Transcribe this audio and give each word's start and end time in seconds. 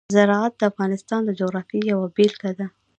زراعت 0.15 0.53
د 0.57 0.61
افغانستان 0.71 1.21
د 1.25 1.29
جغرافیې 1.39 1.81
یوه 1.91 2.07
بېلګه 2.15 2.51
ده. 2.59 2.67